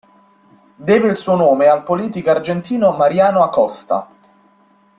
[0.79, 4.07] Deve il suo nome al politico argentino Mariano Acosta.